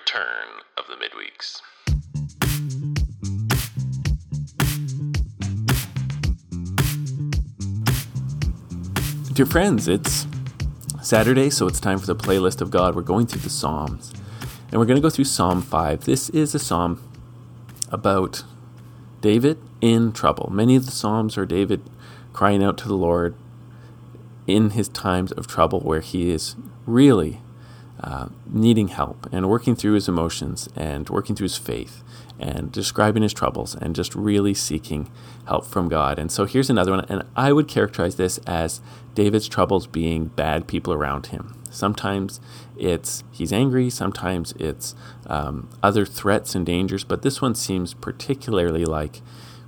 [0.00, 1.60] return of the midweeks.
[9.34, 10.26] Dear friends, it's
[11.02, 12.94] Saturday, so it's time for the playlist of God.
[12.94, 14.12] We're going through the Psalms,
[14.70, 16.04] and we're going to go through Psalm 5.
[16.04, 17.02] This is a psalm
[17.90, 18.44] about
[19.20, 20.48] David in trouble.
[20.50, 21.82] Many of the Psalms are David
[22.32, 23.34] crying out to the Lord
[24.46, 26.56] in his times of trouble where he is
[26.86, 27.42] really
[28.02, 32.02] uh, needing help and working through his emotions and working through his faith
[32.38, 35.10] and describing his troubles and just really seeking
[35.46, 36.18] help from God.
[36.18, 38.80] And so here's another one, and I would characterize this as
[39.14, 41.62] David's troubles being bad people around him.
[41.70, 42.40] Sometimes
[42.76, 44.94] it's he's angry, sometimes it's
[45.26, 49.20] um, other threats and dangers, but this one seems particularly like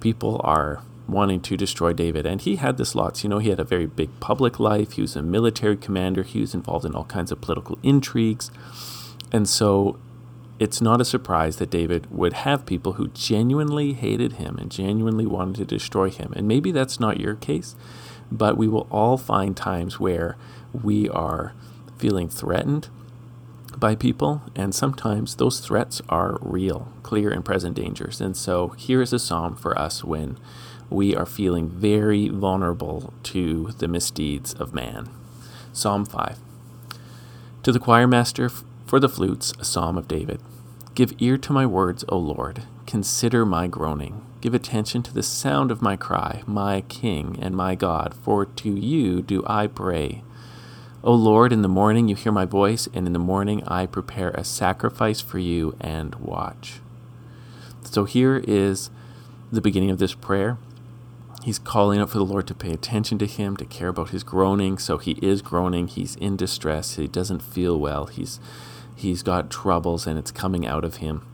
[0.00, 2.26] people are wanting to destroy David.
[2.26, 3.22] And he had this lots.
[3.22, 4.92] You know, he had a very big public life.
[4.92, 6.22] He was a military commander.
[6.22, 8.50] He was involved in all kinds of political intrigues.
[9.32, 9.98] And so
[10.58, 15.26] it's not a surprise that David would have people who genuinely hated him and genuinely
[15.26, 16.32] wanted to destroy him.
[16.34, 17.76] And maybe that's not your case,
[18.32, 20.36] but we will all find times where
[20.72, 21.52] we are
[21.98, 22.88] feeling threatened
[23.76, 28.20] by people, and sometimes those threats are real, clear, and present dangers.
[28.20, 30.38] And so here is a psalm for us when
[30.90, 35.08] we are feeling very vulnerable to the misdeeds of man.
[35.72, 36.38] Psalm 5.
[37.62, 40.40] To the choir master for the flutes, a psalm of David.
[40.94, 42.62] Give ear to my words, O Lord.
[42.86, 44.24] Consider my groaning.
[44.40, 48.70] Give attention to the sound of my cry, my King and my God, for to
[48.70, 50.22] you do I pray.
[51.02, 54.30] O Lord, in the morning you hear my voice, and in the morning I prepare
[54.30, 56.80] a sacrifice for you and watch.
[57.82, 58.90] So here is
[59.50, 60.58] the beginning of this prayer.
[61.46, 64.24] He's calling out for the Lord to pay attention to him, to care about his
[64.24, 64.78] groaning.
[64.78, 65.86] So he is groaning.
[65.86, 66.96] He's in distress.
[66.96, 68.06] He doesn't feel well.
[68.06, 68.40] He's
[68.96, 71.24] he's got troubles and it's coming out of him.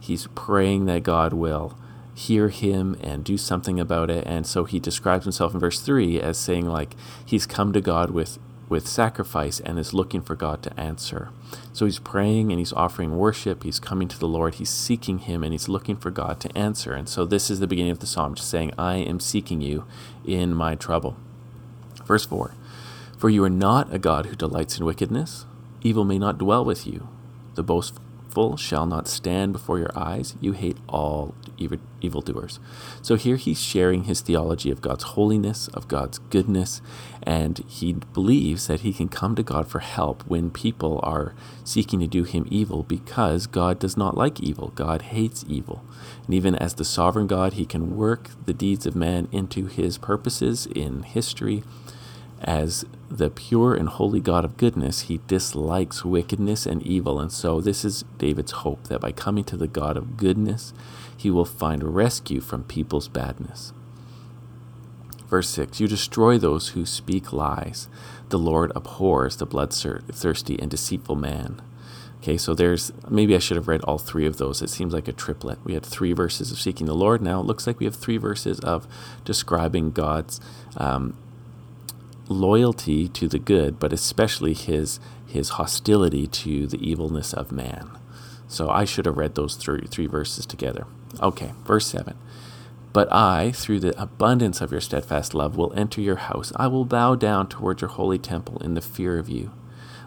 [0.00, 1.76] He's praying that God will
[2.14, 4.26] hear him and do something about it.
[4.26, 8.10] And so he describes himself in verse 3 as saying, like, he's come to God
[8.10, 11.30] with with sacrifice and is looking for God to answer.
[11.72, 13.62] So he's praying and he's offering worship.
[13.62, 14.56] He's coming to the Lord.
[14.56, 16.92] He's seeking him and he's looking for God to answer.
[16.92, 19.84] And so this is the beginning of the psalm, just saying, I am seeking you
[20.24, 21.16] in my trouble.
[22.04, 22.54] Verse 4
[23.16, 25.46] For you are not a God who delights in wickedness,
[25.82, 27.08] evil may not dwell with you.
[27.54, 28.02] The boastful
[28.56, 30.36] shall not stand before your eyes.
[30.40, 32.60] You hate all evil, evildoers.
[33.02, 36.80] So here he's sharing his theology of God's holiness, of God's goodness,
[37.22, 41.34] and he believes that he can come to God for help when people are
[41.64, 44.68] seeking to do him evil because God does not like evil.
[44.74, 45.82] God hates evil.
[46.26, 49.98] And even as the sovereign God, he can work the deeds of man into his
[49.98, 51.64] purposes in history.
[52.40, 57.20] As the pure and holy God of goodness, he dislikes wickedness and evil.
[57.20, 60.72] And so, this is David's hope that by coming to the God of goodness,
[61.16, 63.72] he will find rescue from people's badness.
[65.28, 67.88] Verse 6 You destroy those who speak lies.
[68.28, 71.60] The Lord abhors the bloodthirsty and deceitful man.
[72.20, 74.60] Okay, so there's maybe I should have read all three of those.
[74.60, 75.58] It seems like a triplet.
[75.64, 77.22] We had three verses of seeking the Lord.
[77.22, 78.88] Now it looks like we have three verses of
[79.24, 80.40] describing God's
[80.76, 81.16] um,
[82.28, 87.90] loyalty to the good, but especially his his hostility to the evilness of man.
[88.46, 90.86] So I should have read those three, three verses together.
[91.20, 92.16] Okay, verse 7.
[92.94, 96.50] But I, through the abundance of your steadfast love, will enter your house.
[96.56, 99.52] I will bow down toward your holy temple in the fear of you.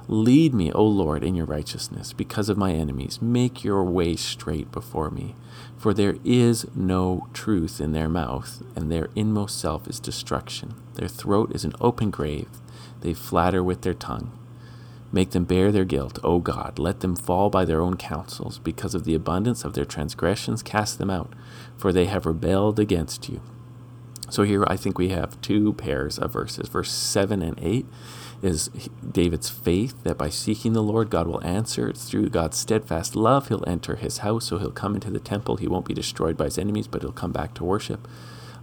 [0.07, 3.21] Lead me, O Lord, in your righteousness, because of my enemies.
[3.21, 5.35] Make your way straight before me.
[5.77, 10.75] For there is no truth in their mouth, and their inmost self is destruction.
[10.95, 12.49] Their throat is an open grave.
[13.01, 14.37] They flatter with their tongue.
[15.13, 16.79] Make them bear their guilt, O God.
[16.79, 18.59] Let them fall by their own counsels.
[18.59, 21.33] Because of the abundance of their transgressions, cast them out,
[21.77, 23.41] for they have rebelled against you.
[24.29, 26.69] So here I think we have two pairs of verses.
[26.69, 27.85] Verse 7 and 8
[28.41, 28.69] is
[29.09, 31.89] David's faith that by seeking the Lord, God will answer.
[31.89, 35.57] It's through God's steadfast love, he'll enter his house, so he'll come into the temple.
[35.57, 38.07] He won't be destroyed by his enemies, but he'll come back to worship.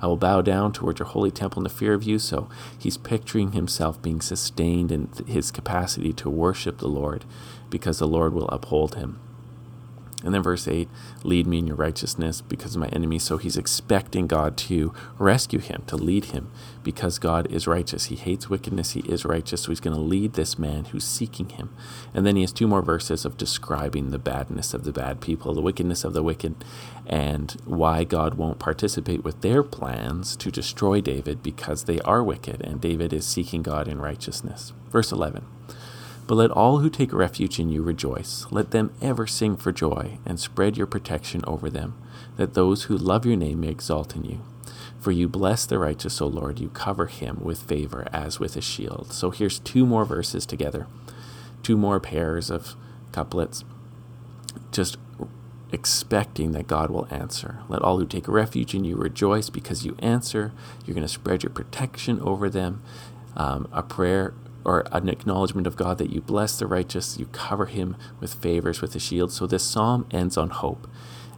[0.00, 2.18] I will bow down toward your holy temple in the fear of you.
[2.18, 2.48] So
[2.78, 7.24] he's picturing himself being sustained in his capacity to worship the Lord
[7.70, 9.18] because the Lord will uphold him.
[10.24, 10.88] And then verse 8,
[11.22, 13.22] lead me in your righteousness because of my enemies.
[13.22, 16.50] So he's expecting God to rescue him, to lead him
[16.82, 18.06] because God is righteous.
[18.06, 19.62] He hates wickedness, he is righteous.
[19.62, 21.72] So he's going to lead this man who's seeking him.
[22.12, 25.54] And then he has two more verses of describing the badness of the bad people,
[25.54, 26.64] the wickedness of the wicked,
[27.06, 32.60] and why God won't participate with their plans to destroy David because they are wicked
[32.62, 34.72] and David is seeking God in righteousness.
[34.90, 35.44] Verse 11.
[36.28, 38.46] But let all who take refuge in you rejoice.
[38.50, 41.94] Let them ever sing for joy, and spread your protection over them,
[42.36, 44.42] that those who love your name may exalt in you.
[45.00, 46.60] For you bless the righteous, O Lord.
[46.60, 49.10] You cover him with favor as with a shield.
[49.10, 50.86] So here's two more verses together,
[51.62, 52.76] two more pairs of
[53.10, 53.64] couplets,
[54.70, 54.98] just
[55.72, 57.60] expecting that God will answer.
[57.70, 60.52] Let all who take refuge in you rejoice because you answer.
[60.84, 62.82] You're going to spread your protection over them.
[63.34, 64.34] Um, a prayer
[64.68, 68.82] or an acknowledgement of God that you bless the righteous, you cover him with favors,
[68.82, 69.32] with a shield.
[69.32, 70.86] So this psalm ends on hope.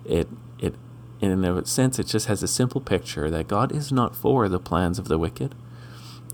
[0.04, 0.28] It
[0.58, 0.74] it
[1.20, 4.58] in a sense it just has a simple picture that God is not for the
[4.58, 5.54] plans of the wicked.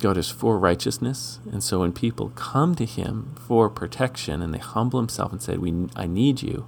[0.00, 4.58] God is for righteousness, and so when people come to Him for protection and they
[4.58, 6.66] humble Himself and say, "We, I need you,"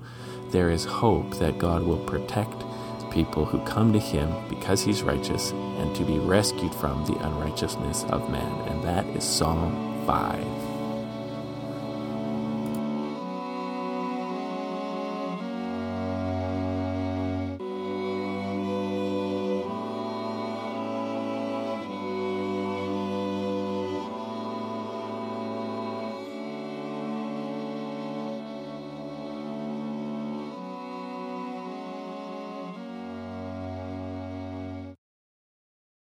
[0.50, 2.64] there is hope that God will protect
[3.10, 8.04] people who come to Him because He's righteous and to be rescued from the unrighteousness
[8.04, 10.57] of man, and that is Psalm five.